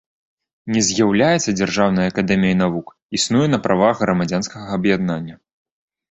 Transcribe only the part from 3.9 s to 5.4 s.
грамадскага аб'яднання.